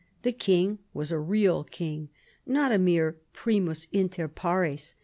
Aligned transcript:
The 0.23 0.31
king 0.31 0.79
was 0.95 1.11
a 1.11 1.19
real 1.19 1.63
king, 1.63 2.09
not 2.43 2.71
a 2.71 2.79
mere 2.79 3.17
primus 3.33 3.85
inter 3.91 4.27
pares. 4.27 4.95